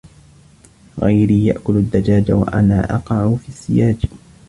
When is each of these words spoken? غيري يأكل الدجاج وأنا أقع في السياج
غيري 1.01 1.45
يأكل 1.45 1.73
الدجاج 1.77 2.31
وأنا 2.31 2.95
أقع 2.95 3.35
في 3.35 3.49
السياج 3.49 4.05